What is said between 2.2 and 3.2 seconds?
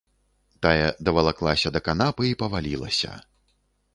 і павалілася.